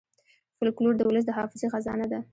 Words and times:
فلکور 0.57 0.91
د 0.97 1.01
ولس 1.07 1.25
د 1.27 1.31
حافظې 1.37 1.67
خزانه 1.73 2.05
ده. 2.11 2.19